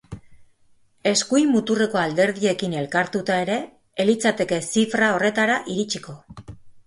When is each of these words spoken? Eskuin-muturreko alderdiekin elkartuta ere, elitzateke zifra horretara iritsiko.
Eskuin-muturreko 1.09 1.99
alderdiekin 2.03 2.73
elkartuta 2.79 3.37
ere, 3.43 3.57
elitzateke 4.05 4.61
zifra 4.71 5.11
horretara 5.19 5.59
iritsiko. 5.75 6.17